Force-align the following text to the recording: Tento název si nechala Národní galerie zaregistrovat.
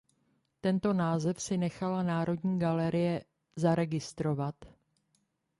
Tento 0.61 0.93
název 0.93 1.41
si 1.41 1.57
nechala 1.57 2.03
Národní 2.03 2.59
galerie 2.59 3.23
zaregistrovat. 3.55 4.55